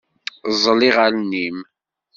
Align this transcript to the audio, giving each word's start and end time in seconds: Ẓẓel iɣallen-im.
Ẓẓel 0.55 0.81
iɣallen-im. 0.89 1.57